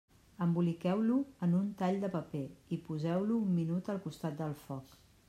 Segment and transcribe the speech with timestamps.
[0.43, 1.17] Emboliqueu-lo
[1.47, 2.43] en un tall de paper
[2.77, 4.99] i poseu-lo un minut al costat del foc.